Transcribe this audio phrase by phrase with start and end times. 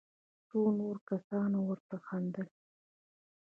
[0.47, 2.47] څو نورو کسانو ورته خندل.